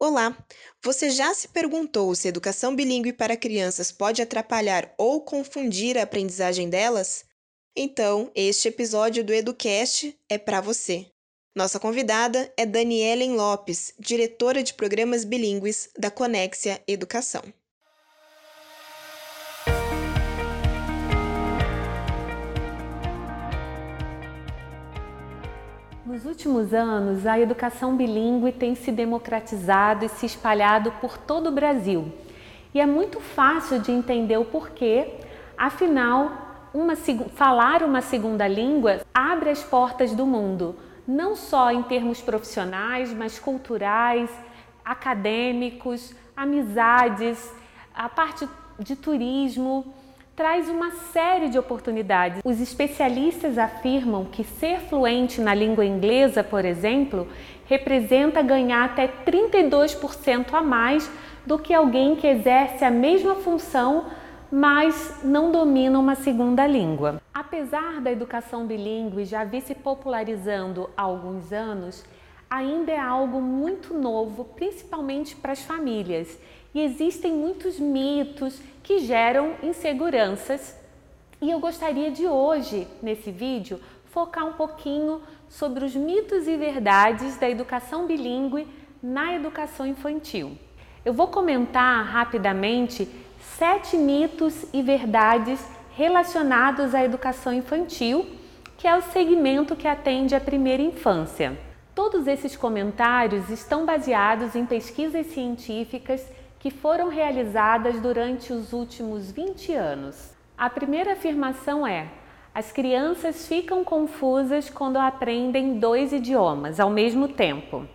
Olá! 0.00 0.38
Você 0.80 1.10
já 1.10 1.34
se 1.34 1.48
perguntou 1.48 2.14
se 2.14 2.28
educação 2.28 2.76
bilíngue 2.76 3.12
para 3.12 3.36
crianças 3.36 3.90
pode 3.90 4.22
atrapalhar 4.22 4.94
ou 4.96 5.20
confundir 5.20 5.98
a 5.98 6.04
aprendizagem 6.04 6.70
delas? 6.70 7.24
Então, 7.76 8.30
este 8.32 8.68
episódio 8.68 9.24
do 9.24 9.34
EduCast 9.34 10.16
é 10.28 10.38
para 10.38 10.60
você. 10.60 11.04
Nossa 11.52 11.80
convidada 11.80 12.52
é 12.56 12.64
Danielen 12.64 13.34
Lopes, 13.34 13.92
diretora 13.98 14.62
de 14.62 14.72
programas 14.72 15.24
bilíngues 15.24 15.90
da 15.98 16.12
Conexia 16.12 16.80
Educação. 16.86 17.42
Nos 26.08 26.24
últimos 26.24 26.72
anos, 26.72 27.26
a 27.26 27.38
educação 27.38 27.94
bilíngue 27.94 28.50
tem 28.50 28.74
se 28.74 28.90
democratizado 28.90 30.06
e 30.06 30.08
se 30.08 30.24
espalhado 30.24 30.90
por 31.02 31.18
todo 31.18 31.48
o 31.50 31.52
Brasil. 31.52 32.10
E 32.72 32.80
é 32.80 32.86
muito 32.86 33.20
fácil 33.20 33.78
de 33.78 33.92
entender 33.92 34.38
o 34.38 34.44
porquê, 34.46 35.16
afinal, 35.54 36.32
uma, 36.72 36.96
falar 36.96 37.82
uma 37.82 38.00
segunda 38.00 38.48
língua 38.48 39.02
abre 39.12 39.50
as 39.50 39.62
portas 39.62 40.14
do 40.14 40.24
mundo, 40.24 40.74
não 41.06 41.36
só 41.36 41.70
em 41.70 41.82
termos 41.82 42.22
profissionais, 42.22 43.12
mas 43.12 43.38
culturais, 43.38 44.30
acadêmicos, 44.82 46.14
amizades, 46.34 47.52
a 47.94 48.08
parte 48.08 48.48
de 48.78 48.96
turismo 48.96 49.92
traz 50.38 50.68
uma 50.68 50.92
série 50.92 51.48
de 51.48 51.58
oportunidades. 51.58 52.40
Os 52.44 52.60
especialistas 52.60 53.58
afirmam 53.58 54.24
que 54.24 54.44
ser 54.44 54.78
fluente 54.78 55.40
na 55.40 55.52
língua 55.52 55.84
inglesa, 55.84 56.44
por 56.44 56.64
exemplo, 56.64 57.26
representa 57.66 58.40
ganhar 58.40 58.84
até 58.84 59.08
32% 59.08 60.54
a 60.54 60.62
mais 60.62 61.10
do 61.44 61.58
que 61.58 61.74
alguém 61.74 62.14
que 62.14 62.28
exerce 62.28 62.84
a 62.84 62.90
mesma 62.90 63.34
função, 63.34 64.06
mas 64.48 65.18
não 65.24 65.50
domina 65.50 65.98
uma 65.98 66.14
segunda 66.14 66.64
língua. 66.68 67.20
Apesar 67.34 68.00
da 68.00 68.12
educação 68.12 68.64
bilíngue 68.64 69.24
já 69.24 69.42
vir 69.42 69.62
se 69.62 69.74
popularizando 69.74 70.88
há 70.96 71.02
alguns 71.02 71.52
anos, 71.52 72.04
ainda 72.48 72.92
é 72.92 73.00
algo 73.00 73.40
muito 73.40 73.92
novo, 73.92 74.44
principalmente 74.44 75.34
para 75.34 75.50
as 75.50 75.62
famílias. 75.62 76.38
E 76.74 76.80
existem 76.80 77.32
muitos 77.32 77.78
mitos 77.78 78.60
que 78.82 79.00
geram 79.00 79.54
inseguranças. 79.62 80.76
E 81.40 81.50
eu 81.50 81.60
gostaria 81.60 82.10
de 82.10 82.26
hoje, 82.26 82.86
nesse 83.02 83.30
vídeo, 83.30 83.80
focar 84.10 84.46
um 84.46 84.52
pouquinho 84.52 85.22
sobre 85.48 85.84
os 85.84 85.94
mitos 85.94 86.46
e 86.46 86.56
verdades 86.56 87.36
da 87.36 87.48
educação 87.48 88.06
bilíngue 88.06 88.66
na 89.02 89.34
educação 89.34 89.86
infantil. 89.86 90.56
Eu 91.04 91.14
vou 91.14 91.28
comentar 91.28 92.04
rapidamente 92.04 93.08
sete 93.56 93.96
mitos 93.96 94.66
e 94.72 94.82
verdades 94.82 95.64
relacionados 95.94 96.94
à 96.94 97.04
educação 97.04 97.52
infantil, 97.52 98.26
que 98.76 98.86
é 98.86 98.96
o 98.96 99.02
segmento 99.02 99.74
que 99.74 99.88
atende 99.88 100.34
à 100.34 100.40
primeira 100.40 100.82
infância. 100.82 101.58
Todos 101.94 102.26
esses 102.28 102.56
comentários 102.56 103.50
estão 103.50 103.84
baseados 103.84 104.54
em 104.54 104.64
pesquisas 104.64 105.26
científicas 105.26 106.24
que 106.58 106.70
foram 106.70 107.08
realizadas 107.08 108.00
durante 108.00 108.52
os 108.52 108.72
últimos 108.72 109.30
20 109.30 109.72
anos. 109.72 110.34
A 110.56 110.68
primeira 110.68 111.12
afirmação 111.12 111.86
é: 111.86 112.08
as 112.54 112.72
crianças 112.72 113.46
ficam 113.46 113.84
confusas 113.84 114.68
quando 114.68 114.96
aprendem 114.96 115.78
dois 115.78 116.12
idiomas 116.12 116.80
ao 116.80 116.90
mesmo 116.90 117.28
tempo. 117.28 117.86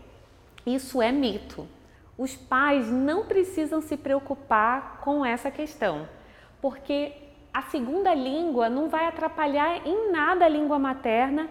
Isso 0.65 1.01
é 1.01 1.11
mito. 1.11 1.67
Os 2.17 2.35
pais 2.35 2.89
não 2.89 3.25
precisam 3.25 3.81
se 3.81 3.97
preocupar 3.97 4.99
com 5.01 5.25
essa 5.25 5.51
questão, 5.51 6.07
porque 6.61 7.11
a 7.53 7.63
segunda 7.63 8.13
língua 8.13 8.69
não 8.69 8.87
vai 8.87 9.07
atrapalhar 9.07 9.85
em 9.85 10.11
nada 10.11 10.45
a 10.45 10.49
língua 10.49 10.79
materna, 10.79 11.49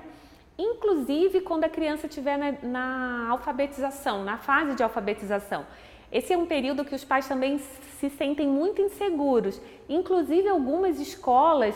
inclusive 0.56 1.40
quando 1.42 1.64
a 1.64 1.68
criança 1.68 2.06
estiver 2.06 2.38
na, 2.38 2.52
na 2.62 3.28
alfabetização, 3.30 4.24
na 4.24 4.38
fase 4.38 4.74
de 4.74 4.82
alfabetização. 4.82 5.66
Esse 6.12 6.34
é 6.34 6.36
um 6.36 6.44
período 6.44 6.84
que 6.84 6.94
os 6.94 7.04
pais 7.04 7.26
também 7.26 7.58
se 7.58 8.10
sentem 8.10 8.46
muito 8.46 8.82
inseguros. 8.82 9.60
Inclusive, 9.88 10.46
algumas 10.48 11.00
escolas 11.00 11.74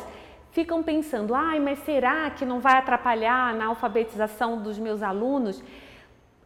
ficam 0.53 0.83
pensando: 0.83 1.35
ai, 1.35 1.59
mas 1.59 1.79
será 1.81 2.31
que 2.31 2.45
não 2.45 2.61
vai 2.61 2.77
atrapalhar 2.77 3.55
na 3.55 3.67
alfabetização 3.67 4.61
dos 4.61 4.79
meus 4.79 5.03
alunos? 5.03 5.63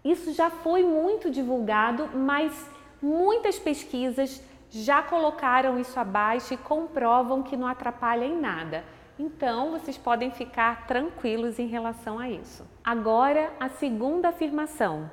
Isso 0.05 0.33
já 0.33 0.49
foi 0.49 0.85
muito 0.85 1.31
divulgado, 1.31 2.09
mas 2.15 2.71
muitas 3.03 3.59
pesquisas 3.59 4.43
já 4.71 5.03
colocaram 5.03 5.79
isso 5.79 5.99
abaixo 5.99 6.55
e 6.55 6.57
comprovam 6.57 7.43
que 7.43 7.57
não 7.57 7.67
atrapalha 7.67 8.25
em 8.25 8.41
nada. 8.41 8.85
Então, 9.19 9.73
vocês 9.73 9.99
podem 9.99 10.31
ficar 10.31 10.87
tranquilos 10.87 11.59
em 11.59 11.67
relação 11.67 12.19
a 12.19 12.31
isso. 12.31 12.65
Agora, 12.83 13.53
a 13.59 13.69
segunda 13.69 14.29
afirmação. 14.29 15.11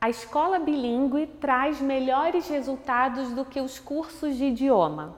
A 0.00 0.08
escola 0.08 0.60
bilíngue 0.60 1.26
traz 1.26 1.80
melhores 1.80 2.48
resultados 2.48 3.32
do 3.32 3.44
que 3.44 3.60
os 3.60 3.80
cursos 3.80 4.36
de 4.36 4.44
idioma. 4.44 5.16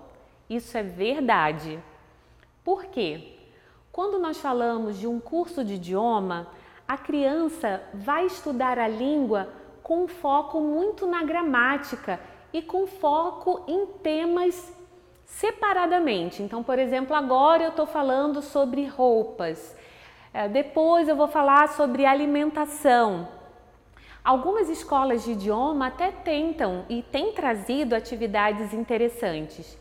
Isso 0.49 0.77
é 0.79 0.83
verdade. 0.83 1.79
Por 2.65 2.87
quê? 2.87 3.37
Quando 3.93 4.19
nós 4.19 4.39
falamos 4.39 4.99
de 4.99 5.07
um 5.07 5.21
curso 5.21 5.63
de 5.63 5.75
idioma, 5.75 6.49
a 6.89 6.97
criança 6.97 7.83
vai 7.93 8.25
estudar 8.25 8.79
a 8.79 8.89
língua 8.89 9.53
com 9.83 10.09
foco 10.09 10.61
muito 10.61 11.07
na 11.07 11.25
gramática 11.25 12.19
e 12.51 12.63
com 12.63 12.87
foco 12.87 13.63
em 13.69 13.85
temas 14.03 14.75
separadamente. 15.27 16.43
Então, 16.43 16.63
por 16.63 16.79
exemplo, 16.79 17.15
agora 17.15 17.63
eu 17.65 17.71
estou 17.71 17.87
falando 17.87 18.41
sobre 18.41 18.87
roupas, 18.87 19.77
eh, 20.33 20.49
depois 20.49 21.07
eu 21.07 21.17
vou 21.17 21.29
falar 21.29 21.69
sobre 21.69 22.07
alimentação. 22.07 23.40
Algumas 24.23 24.69
escolas 24.69 25.25
de 25.25 25.33
idioma 25.33 25.87
até 25.87 26.11
tentam 26.11 26.85
e 26.89 27.03
têm 27.03 27.33
trazido 27.33 27.95
atividades 27.95 28.75
interessantes. 28.75 29.79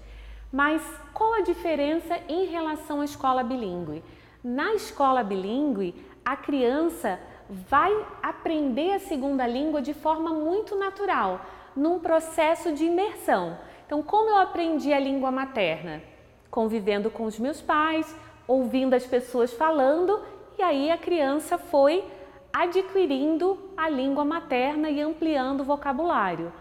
Mas 0.51 0.81
qual 1.13 1.33
a 1.33 1.41
diferença 1.41 2.17
em 2.27 2.45
relação 2.45 3.01
à 3.01 3.05
escola 3.05 3.44
bilíngue? 3.44 4.03
Na 4.44 4.73
escola 4.73 5.23
bilíngue, 5.23 5.94
a 6.23 6.38
criança 6.38 7.19
vai 7.49 7.91
aprender 8.23 8.94
a 8.94 8.99
segunda 8.99 9.45
língua 9.45 9.81
de 9.81 9.94
forma 9.94 10.31
muito 10.31 10.75
natural, 10.75 11.41
num 11.75 11.99
processo 11.99 12.72
de 12.73 12.85
imersão. 12.85 13.57
Então, 13.85 14.01
como 14.01 14.29
eu 14.29 14.38
aprendi 14.38 14.94
a 14.94 14.99
língua 14.99 15.31
materna? 15.31 16.01
Convivendo 16.49 17.11
com 17.11 17.25
os 17.25 17.38
meus 17.38 17.61
pais, 17.61 18.16
ouvindo 18.47 18.94
as 18.94 19.05
pessoas 19.05 19.51
falando, 19.51 20.22
e 20.57 20.61
aí 20.61 20.89
a 20.89 20.97
criança 20.97 21.57
foi 21.57 22.03
adquirindo 22.51 23.57
a 23.75 23.89
língua 23.89 24.25
materna 24.25 24.89
e 24.89 25.01
ampliando 25.01 25.61
o 25.61 25.65
vocabulário. 25.65 26.51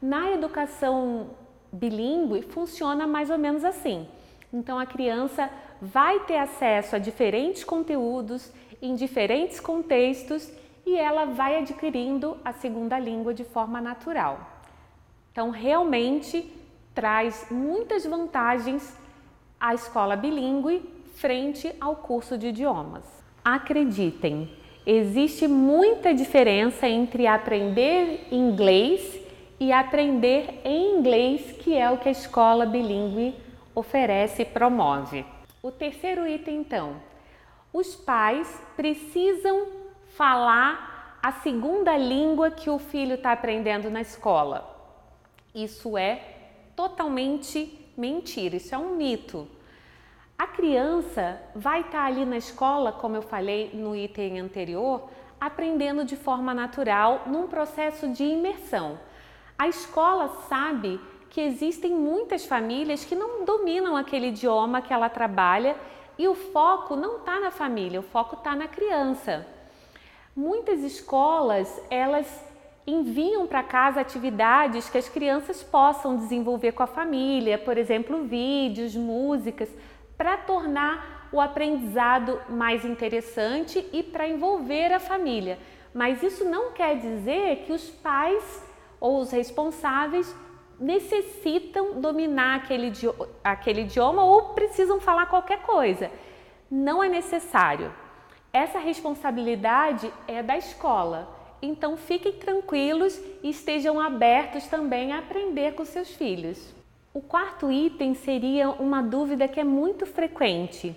Na 0.00 0.30
educação 0.30 1.30
bilíngue 1.72 2.42
funciona 2.42 3.06
mais 3.06 3.30
ou 3.30 3.38
menos 3.38 3.64
assim. 3.64 4.06
Então 4.52 4.78
a 4.78 4.86
criança 4.86 5.50
vai 5.80 6.20
ter 6.20 6.38
acesso 6.38 6.96
a 6.96 6.98
diferentes 6.98 7.64
conteúdos 7.64 8.52
em 8.80 8.94
diferentes 8.94 9.60
contextos 9.60 10.50
e 10.86 10.96
ela 10.96 11.26
vai 11.26 11.58
adquirindo 11.58 12.36
a 12.44 12.52
segunda 12.52 12.98
língua 12.98 13.34
de 13.34 13.44
forma 13.44 13.80
natural. 13.80 14.40
Então 15.32 15.50
realmente 15.50 16.50
traz 16.94 17.46
muitas 17.50 18.04
vantagens 18.06 18.96
a 19.60 19.74
escola 19.74 20.16
bilíngue 20.16 20.82
frente 21.14 21.74
ao 21.80 21.96
curso 21.96 22.38
de 22.38 22.48
idiomas. 22.48 23.04
Acreditem, 23.44 24.50
existe 24.90 25.46
muita 25.46 26.14
diferença 26.14 26.88
entre 26.88 27.26
aprender 27.26 28.26
inglês 28.32 29.20
e 29.60 29.70
aprender 29.70 30.62
em 30.64 30.96
inglês, 30.96 31.52
que 31.52 31.76
é 31.76 31.90
o 31.90 31.98
que 31.98 32.08
a 32.08 32.12
escola 32.12 32.64
bilíngue 32.64 33.34
oferece 33.74 34.42
e 34.42 34.46
promove. 34.46 35.26
O 35.62 35.70
terceiro 35.70 36.26
item, 36.26 36.60
então, 36.60 36.96
os 37.70 37.94
pais 37.94 38.48
precisam 38.76 39.66
falar 40.16 41.18
a 41.22 41.32
segunda 41.32 41.94
língua 41.94 42.50
que 42.50 42.70
o 42.70 42.78
filho 42.78 43.16
está 43.16 43.32
aprendendo 43.32 43.90
na 43.90 44.00
escola. 44.00 44.74
Isso 45.54 45.98
é 45.98 46.22
totalmente 46.74 47.78
mentira, 47.94 48.56
isso 48.56 48.74
é 48.74 48.78
um 48.78 48.96
mito. 48.96 49.46
A 50.38 50.46
criança 50.46 51.40
vai 51.52 51.80
estar 51.80 51.98
tá 51.98 52.04
ali 52.04 52.24
na 52.24 52.36
escola, 52.36 52.92
como 52.92 53.16
eu 53.16 53.22
falei 53.22 53.72
no 53.74 53.96
item 53.96 54.38
anterior, 54.38 55.10
aprendendo 55.40 56.04
de 56.04 56.14
forma 56.14 56.54
natural 56.54 57.22
num 57.26 57.48
processo 57.48 58.08
de 58.12 58.22
imersão. 58.22 59.00
A 59.58 59.66
escola 59.66 60.28
sabe 60.48 61.00
que 61.28 61.40
existem 61.40 61.90
muitas 61.90 62.46
famílias 62.46 63.04
que 63.04 63.16
não 63.16 63.44
dominam 63.44 63.96
aquele 63.96 64.28
idioma 64.28 64.80
que 64.80 64.92
ela 64.92 65.08
trabalha 65.08 65.74
e 66.16 66.28
o 66.28 66.36
foco 66.36 66.94
não 66.94 67.16
está 67.16 67.40
na 67.40 67.50
família, 67.50 67.98
o 67.98 68.04
foco 68.04 68.36
está 68.36 68.54
na 68.54 68.68
criança. 68.68 69.44
Muitas 70.36 70.84
escolas 70.84 71.82
elas 71.90 72.44
enviam 72.86 73.44
para 73.46 73.64
casa 73.64 74.00
atividades 74.00 74.88
que 74.88 74.98
as 74.98 75.08
crianças 75.08 75.64
possam 75.64 76.16
desenvolver 76.16 76.72
com 76.72 76.84
a 76.84 76.86
família, 76.86 77.58
por 77.58 77.76
exemplo, 77.76 78.22
vídeos, 78.22 78.94
músicas, 78.94 79.68
para 80.18 80.36
tornar 80.36 81.28
o 81.32 81.40
aprendizado 81.40 82.40
mais 82.48 82.84
interessante 82.84 83.86
e 83.92 84.02
para 84.02 84.26
envolver 84.26 84.92
a 84.92 84.98
família. 84.98 85.58
Mas 85.94 86.22
isso 86.22 86.44
não 86.44 86.72
quer 86.72 86.98
dizer 86.98 87.64
que 87.64 87.72
os 87.72 87.88
pais 87.88 88.62
ou 89.00 89.20
os 89.20 89.30
responsáveis 89.30 90.34
necessitam 90.78 92.00
dominar 92.00 92.56
aquele, 92.56 92.92
aquele 93.42 93.82
idioma 93.82 94.24
ou 94.24 94.54
precisam 94.54 95.00
falar 95.00 95.26
qualquer 95.26 95.62
coisa. 95.62 96.10
Não 96.70 97.02
é 97.02 97.08
necessário. 97.08 97.92
Essa 98.52 98.78
responsabilidade 98.78 100.12
é 100.26 100.42
da 100.42 100.56
escola. 100.56 101.36
Então 101.60 101.96
fiquem 101.96 102.32
tranquilos 102.32 103.20
e 103.42 103.50
estejam 103.50 103.98
abertos 103.98 104.66
também 104.66 105.12
a 105.12 105.18
aprender 105.18 105.74
com 105.74 105.84
seus 105.84 106.10
filhos. 106.10 106.77
O 107.14 107.20
quarto 107.20 107.72
item 107.72 108.14
seria 108.14 108.70
uma 108.70 109.02
dúvida 109.02 109.48
que 109.48 109.58
é 109.58 109.64
muito 109.64 110.04
frequente. 110.04 110.94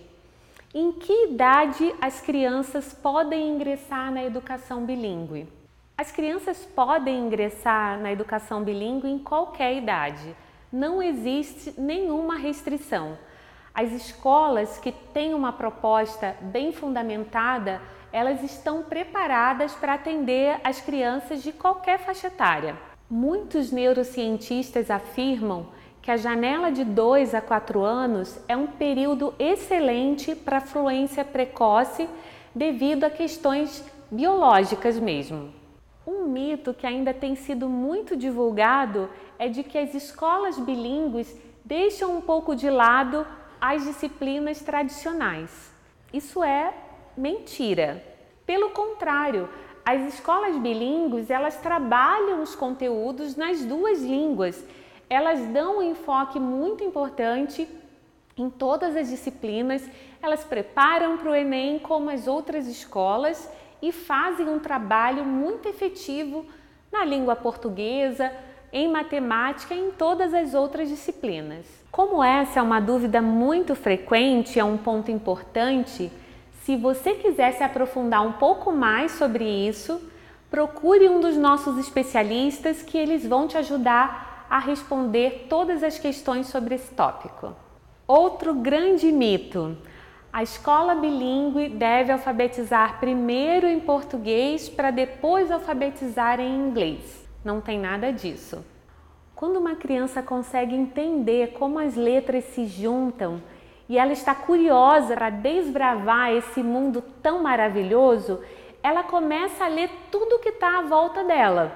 Em 0.73 0.91
que 0.91 1.27
idade 1.27 1.93
as 2.01 2.19
crianças 2.19 2.93
podem 2.93 3.49
ingressar 3.49 4.11
na 4.11 4.23
educação 4.23 4.85
bilíngue? 4.85 5.47
As 5.97 6.11
crianças 6.11 6.65
podem 6.65 7.27
ingressar 7.27 7.99
na 7.99 8.11
educação 8.11 8.63
bilíngue 8.63 9.07
em 9.07 9.19
qualquer 9.19 9.75
idade. 9.75 10.35
Não 10.71 11.01
existe 11.01 11.73
nenhuma 11.79 12.35
restrição. 12.37 13.17
As 13.73 13.91
escolas 13.91 14.77
que 14.77 14.91
têm 14.91 15.33
uma 15.33 15.53
proposta 15.53 16.35
bem 16.41 16.73
fundamentada 16.73 17.81
elas 18.11 18.43
estão 18.43 18.83
preparadas 18.83 19.73
para 19.73 19.93
atender 19.93 20.59
as 20.63 20.81
crianças 20.81 21.41
de 21.41 21.53
qualquer 21.53 21.99
faixa 21.99 22.27
etária. 22.27 22.75
Muitos 23.09 23.71
neurocientistas 23.71 24.91
afirmam 24.91 25.67
que 26.01 26.09
a 26.09 26.17
janela 26.17 26.71
de 26.71 26.83
2 26.83 27.35
a 27.35 27.41
4 27.41 27.81
anos 27.81 28.39
é 28.47 28.57
um 28.57 28.67
período 28.67 29.33
excelente 29.37 30.35
para 30.35 30.59
fluência 30.59 31.23
precoce 31.23 32.09
devido 32.55 33.03
a 33.03 33.09
questões 33.09 33.83
biológicas 34.09 34.97
mesmo. 34.97 35.53
Um 36.05 36.25
mito 36.25 36.73
que 36.73 36.87
ainda 36.87 37.13
tem 37.13 37.35
sido 37.35 37.69
muito 37.69 38.17
divulgado 38.17 39.09
é 39.37 39.47
de 39.47 39.63
que 39.63 39.77
as 39.77 39.93
escolas 39.93 40.57
bilíngues 40.57 41.35
deixam 41.63 42.17
um 42.17 42.21
pouco 42.21 42.55
de 42.55 42.69
lado 42.69 43.25
as 43.59 43.83
disciplinas 43.83 44.59
tradicionais. 44.61 45.71
Isso 46.11 46.43
é 46.43 46.73
mentira. 47.15 48.03
Pelo 48.45 48.71
contrário, 48.71 49.47
as 49.85 50.13
escolas 50.13 50.57
bilíngues, 50.57 51.29
elas 51.29 51.57
trabalham 51.57 52.41
os 52.41 52.55
conteúdos 52.55 53.35
nas 53.35 53.63
duas 53.63 54.01
línguas. 54.01 54.65
Elas 55.11 55.45
dão 55.47 55.79
um 55.79 55.81
enfoque 55.81 56.39
muito 56.39 56.85
importante 56.85 57.67
em 58.37 58.49
todas 58.49 58.95
as 58.95 59.09
disciplinas. 59.09 59.83
Elas 60.23 60.45
preparam 60.45 61.17
para 61.17 61.31
o 61.31 61.35
ENEM 61.35 61.79
como 61.79 62.09
as 62.09 62.27
outras 62.27 62.65
escolas 62.65 63.51
e 63.81 63.91
fazem 63.91 64.47
um 64.47 64.57
trabalho 64.57 65.25
muito 65.25 65.67
efetivo 65.67 66.45
na 66.89 67.03
língua 67.03 67.35
portuguesa, 67.35 68.31
em 68.71 68.87
matemática 68.87 69.75
e 69.75 69.81
em 69.81 69.91
todas 69.91 70.33
as 70.33 70.53
outras 70.53 70.87
disciplinas. 70.87 71.65
Como 71.91 72.23
essa 72.23 72.61
é 72.61 72.63
uma 72.63 72.79
dúvida 72.79 73.21
muito 73.21 73.75
frequente, 73.75 74.61
é 74.61 74.63
um 74.63 74.77
ponto 74.77 75.11
importante, 75.11 76.09
se 76.63 76.77
você 76.77 77.15
quiser 77.15 77.51
se 77.51 77.63
aprofundar 77.65 78.25
um 78.25 78.31
pouco 78.31 78.71
mais 78.71 79.11
sobre 79.11 79.43
isso, 79.43 80.01
procure 80.49 81.09
um 81.09 81.19
dos 81.19 81.35
nossos 81.35 81.77
especialistas 81.77 82.81
que 82.81 82.97
eles 82.97 83.27
vão 83.27 83.45
te 83.45 83.57
ajudar 83.57 84.30
a 84.51 84.59
responder 84.59 85.45
todas 85.47 85.81
as 85.81 85.97
questões 85.97 86.47
sobre 86.47 86.75
esse 86.75 86.93
tópico. 86.93 87.55
Outro 88.05 88.53
grande 88.53 89.09
mito: 89.09 89.77
a 90.33 90.43
escola 90.43 90.93
bilíngue 90.93 91.69
deve 91.69 92.11
alfabetizar 92.11 92.99
primeiro 92.99 93.65
em 93.65 93.79
português 93.79 94.67
para 94.67 94.91
depois 94.91 95.49
alfabetizar 95.49 96.41
em 96.41 96.53
inglês. 96.53 97.25
Não 97.45 97.61
tem 97.61 97.79
nada 97.79 98.11
disso. 98.11 98.65
Quando 99.33 99.55
uma 99.55 99.75
criança 99.75 100.21
consegue 100.21 100.75
entender 100.75 101.53
como 101.53 101.79
as 101.79 101.95
letras 101.95 102.43
se 102.43 102.65
juntam 102.65 103.41
e 103.87 103.97
ela 103.97 104.11
está 104.11 104.35
curiosa 104.35 105.15
para 105.15 105.29
desbravar 105.29 106.33
esse 106.33 106.61
mundo 106.61 107.01
tão 107.23 107.41
maravilhoso, 107.41 108.41
ela 108.83 109.01
começa 109.01 109.63
a 109.63 109.69
ler 109.69 109.89
tudo 110.11 110.39
que 110.39 110.49
está 110.49 110.79
à 110.79 110.81
volta 110.81 111.23
dela, 111.23 111.71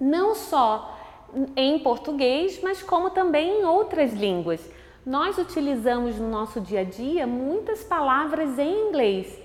não 0.00 0.34
só 0.34 0.97
em 1.56 1.78
português, 1.78 2.60
mas 2.62 2.82
como 2.82 3.10
também 3.10 3.60
em 3.60 3.64
outras 3.64 4.12
línguas. 4.12 4.60
Nós 5.04 5.38
utilizamos 5.38 6.18
no 6.18 6.28
nosso 6.28 6.60
dia 6.60 6.80
a 6.80 6.84
dia 6.84 7.26
muitas 7.26 7.82
palavras 7.82 8.58
em 8.58 8.88
inglês 8.88 9.38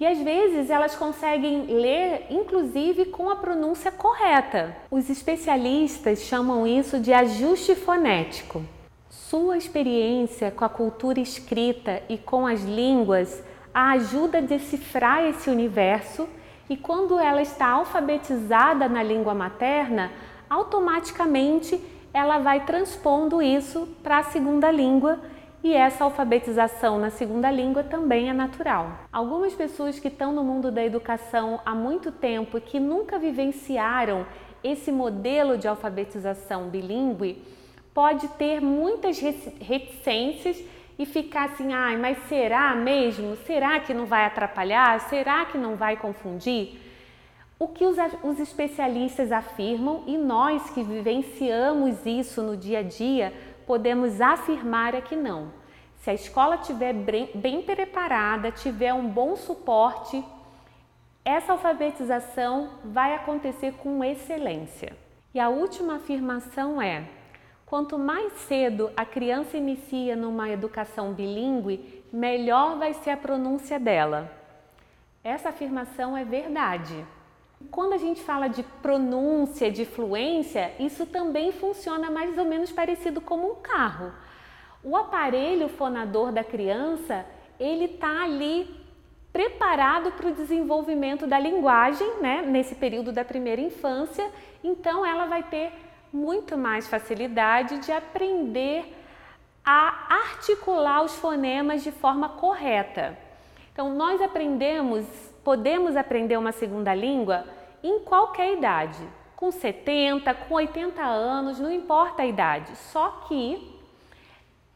e 0.00 0.06
às 0.06 0.18
vezes 0.18 0.70
elas 0.70 0.94
conseguem 0.96 1.66
ler, 1.66 2.26
inclusive 2.30 3.06
com 3.06 3.28
a 3.28 3.36
pronúncia 3.36 3.92
correta. 3.92 4.74
Os 4.90 5.10
especialistas 5.10 6.20
chamam 6.20 6.66
isso 6.66 6.98
de 6.98 7.12
ajuste 7.12 7.74
fonético. 7.74 8.62
Sua 9.10 9.58
experiência 9.58 10.50
com 10.50 10.64
a 10.64 10.70
cultura 10.70 11.20
escrita 11.20 12.02
e 12.08 12.16
com 12.16 12.46
as 12.46 12.62
línguas 12.62 13.42
a 13.74 13.92
ajuda 13.92 14.38
a 14.38 14.40
decifrar 14.40 15.24
esse 15.24 15.50
universo 15.50 16.26
e 16.68 16.76
quando 16.76 17.18
ela 17.18 17.42
está 17.42 17.66
alfabetizada 17.66 18.88
na 18.88 19.02
língua 19.02 19.34
materna, 19.34 20.10
automaticamente 20.50 21.80
ela 22.12 22.40
vai 22.40 22.66
transpondo 22.66 23.40
isso 23.40 23.86
para 24.02 24.18
a 24.18 24.22
segunda 24.24 24.70
língua 24.70 25.20
e 25.62 25.72
essa 25.72 26.04
alfabetização 26.04 26.98
na 26.98 27.10
segunda 27.10 27.50
língua 27.50 27.84
também 27.84 28.28
é 28.28 28.32
natural. 28.32 28.98
Algumas 29.12 29.54
pessoas 29.54 30.00
que 30.00 30.08
estão 30.08 30.32
no 30.32 30.42
mundo 30.42 30.72
da 30.72 30.84
educação 30.84 31.60
há 31.64 31.74
muito 31.74 32.10
tempo 32.10 32.58
e 32.58 32.60
que 32.60 32.80
nunca 32.80 33.18
vivenciaram 33.18 34.26
esse 34.64 34.90
modelo 34.90 35.56
de 35.56 35.68
alfabetização 35.68 36.68
bilíngue 36.68 37.42
pode 37.94 38.26
ter 38.28 38.60
muitas 38.60 39.20
reticências 39.20 40.62
e 40.98 41.06
ficar 41.06 41.50
assim, 41.50 41.72
ai, 41.72 41.96
mas 41.96 42.18
será 42.28 42.74
mesmo? 42.74 43.36
Será 43.46 43.80
que 43.80 43.94
não 43.94 44.04
vai 44.04 44.24
atrapalhar? 44.26 44.98
Será 45.08 45.44
que 45.46 45.56
não 45.56 45.76
vai 45.76 45.96
confundir? 45.96 46.89
O 47.62 47.68
que 47.68 47.84
os, 47.84 47.98
os 48.22 48.40
especialistas 48.40 49.30
afirmam 49.30 50.02
e 50.06 50.16
nós 50.16 50.70
que 50.70 50.82
vivenciamos 50.82 52.06
isso 52.06 52.42
no 52.42 52.56
dia 52.56 52.78
a 52.78 52.82
dia 52.82 53.34
podemos 53.66 54.18
afirmar 54.18 54.94
é 54.94 55.02
que 55.02 55.14
não. 55.14 55.52
Se 55.96 56.08
a 56.08 56.14
escola 56.14 56.54
estiver 56.54 56.94
bem, 56.94 57.28
bem 57.34 57.60
preparada, 57.60 58.50
tiver 58.50 58.94
um 58.94 59.06
bom 59.06 59.36
suporte, 59.36 60.24
essa 61.22 61.52
alfabetização 61.52 62.70
vai 62.82 63.14
acontecer 63.14 63.74
com 63.74 64.02
excelência. 64.02 64.96
E 65.34 65.38
a 65.38 65.50
última 65.50 65.96
afirmação 65.96 66.80
é: 66.80 67.04
Quanto 67.66 67.98
mais 67.98 68.32
cedo 68.48 68.90
a 68.96 69.04
criança 69.04 69.58
inicia 69.58 70.16
numa 70.16 70.48
educação 70.48 71.12
bilíngue, 71.12 72.02
melhor 72.10 72.78
vai 72.78 72.94
ser 72.94 73.10
a 73.10 73.18
pronúncia 73.18 73.78
dela. 73.78 74.32
Essa 75.22 75.50
afirmação 75.50 76.16
é 76.16 76.24
verdade. 76.24 77.04
Quando 77.68 77.92
a 77.92 77.98
gente 77.98 78.22
fala 78.22 78.48
de 78.48 78.62
pronúncia, 78.62 79.70
de 79.70 79.84
fluência, 79.84 80.72
isso 80.78 81.04
também 81.04 81.52
funciona 81.52 82.10
mais 82.10 82.38
ou 82.38 82.44
menos 82.44 82.72
parecido 82.72 83.20
como 83.20 83.52
um 83.52 83.54
carro. 83.56 84.12
O 84.82 84.96
aparelho 84.96 85.68
fonador 85.68 86.32
da 86.32 86.42
criança, 86.42 87.26
ele 87.58 87.84
está 87.84 88.24
ali 88.24 88.74
preparado 89.32 90.10
para 90.12 90.28
o 90.28 90.34
desenvolvimento 90.34 91.26
da 91.26 91.38
linguagem, 91.38 92.20
né, 92.20 92.42
nesse 92.42 92.74
período 92.74 93.12
da 93.12 93.24
primeira 93.24 93.60
infância, 93.60 94.28
então 94.64 95.04
ela 95.04 95.26
vai 95.26 95.42
ter 95.42 95.72
muito 96.12 96.56
mais 96.56 96.88
facilidade 96.88 97.78
de 97.78 97.92
aprender 97.92 98.96
a 99.64 100.14
articular 100.14 101.04
os 101.04 101.14
fonemas 101.16 101.84
de 101.84 101.92
forma 101.92 102.30
correta. 102.30 103.16
Então, 103.72 103.94
nós 103.94 104.20
aprendemos, 104.20 105.06
podemos 105.44 105.96
aprender 105.96 106.36
uma 106.36 106.52
segunda 106.52 106.94
língua 106.94 107.44
em 107.82 108.00
qualquer 108.00 108.52
idade, 108.52 108.98
com 109.36 109.50
70, 109.50 110.34
com 110.34 110.54
80 110.54 111.02
anos, 111.02 111.58
não 111.58 111.72
importa 111.72 112.22
a 112.22 112.26
idade, 112.26 112.76
só 112.76 113.24
que, 113.26 113.80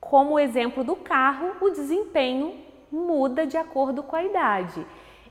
como 0.01 0.35
o 0.35 0.39
exemplo 0.39 0.83
do 0.83 0.97
carro, 0.97 1.57
o 1.61 1.71
desempenho 1.71 2.55
muda 2.91 3.47
de 3.47 3.57
acordo 3.57 4.03
com 4.03 4.17
a 4.17 4.25
idade. 4.25 4.87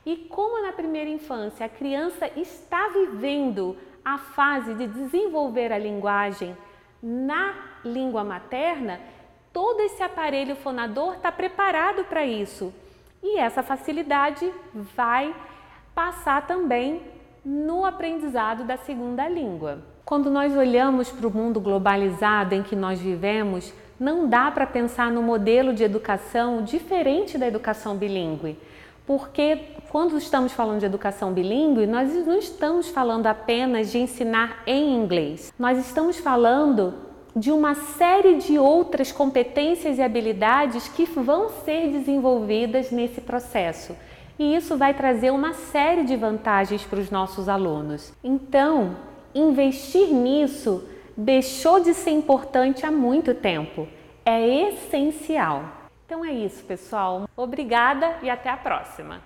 E 0.06 0.16
como 0.16 0.62
na 0.62 0.72
primeira 0.72 1.10
infância 1.10 1.66
a 1.66 1.68
criança 1.68 2.30
está 2.36 2.88
vivendo 2.88 3.76
a 4.04 4.18
fase 4.18 4.74
de 4.74 4.86
desenvolver 4.86 5.72
a 5.72 5.78
linguagem 5.78 6.56
na 7.02 7.54
língua 7.84 8.22
materna, 8.22 9.00
todo 9.52 9.80
esse 9.80 10.02
aparelho 10.02 10.54
fonador 10.56 11.14
está 11.14 11.32
preparado 11.32 12.04
para 12.04 12.24
isso. 12.24 12.72
E 13.24 13.38
essa 13.38 13.62
facilidade 13.62 14.52
vai 14.94 15.34
passar 15.94 16.46
também 16.46 17.00
no 17.42 17.86
aprendizado 17.86 18.64
da 18.64 18.76
segunda 18.76 19.26
língua. 19.26 19.78
Quando 20.04 20.30
nós 20.30 20.54
olhamos 20.54 21.10
para 21.10 21.26
o 21.26 21.30
mundo 21.30 21.58
globalizado 21.58 22.54
em 22.54 22.62
que 22.62 22.76
nós 22.76 23.00
vivemos, 23.00 23.72
não 23.98 24.28
dá 24.28 24.50
para 24.50 24.66
pensar 24.66 25.10
no 25.10 25.22
modelo 25.22 25.72
de 25.72 25.82
educação 25.82 26.62
diferente 26.62 27.38
da 27.38 27.46
educação 27.48 27.96
bilíngue. 27.96 28.58
Porque 29.06 29.58
quando 29.88 30.18
estamos 30.18 30.52
falando 30.52 30.80
de 30.80 30.86
educação 30.86 31.32
bilíngue, 31.32 31.86
nós 31.86 32.12
não 32.26 32.36
estamos 32.38 32.90
falando 32.90 33.26
apenas 33.26 33.90
de 33.90 33.98
ensinar 33.98 34.62
em 34.66 34.94
inglês. 34.94 35.50
Nós 35.58 35.78
estamos 35.78 36.18
falando 36.18 36.92
de 37.34 37.50
uma 37.50 37.74
série 37.74 38.36
de 38.36 38.58
outras 38.58 39.10
competências 39.10 39.98
e 39.98 40.02
habilidades 40.02 40.88
que 40.88 41.04
vão 41.04 41.48
ser 41.64 41.90
desenvolvidas 41.90 42.90
nesse 42.90 43.20
processo. 43.20 43.96
E 44.38 44.54
isso 44.54 44.76
vai 44.76 44.94
trazer 44.94 45.30
uma 45.30 45.52
série 45.52 46.04
de 46.04 46.16
vantagens 46.16 46.84
para 46.84 46.98
os 46.98 47.10
nossos 47.10 47.48
alunos. 47.48 48.12
Então, 48.22 48.96
investir 49.34 50.08
nisso 50.08 50.84
deixou 51.16 51.80
de 51.80 51.94
ser 51.94 52.10
importante 52.10 52.84
há 52.84 52.90
muito 52.90 53.34
tempo. 53.34 53.86
É 54.24 54.68
essencial. 54.68 55.64
Então 56.06 56.24
é 56.24 56.32
isso, 56.32 56.64
pessoal. 56.64 57.28
Obrigada 57.36 58.16
e 58.22 58.30
até 58.30 58.50
a 58.50 58.56
próxima. 58.56 59.20